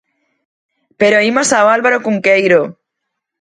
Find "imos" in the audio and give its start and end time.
1.29-1.49